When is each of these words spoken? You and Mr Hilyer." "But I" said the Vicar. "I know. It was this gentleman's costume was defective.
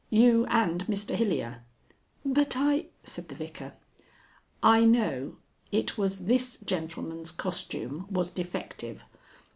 You 0.09 0.47
and 0.47 0.87
Mr 0.87 1.13
Hilyer." 1.15 1.61
"But 2.25 2.57
I" 2.57 2.87
said 3.11 3.27
the 3.29 3.35
Vicar. 3.35 3.73
"I 4.63 4.83
know. 4.83 5.35
It 5.71 5.95
was 5.95 6.25
this 6.25 6.57
gentleman's 6.65 7.29
costume 7.31 8.07
was 8.09 8.31
defective. 8.31 9.05